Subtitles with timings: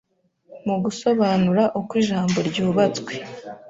[0.65, 3.13] Mu gusobanura uko ijambo ryubatswe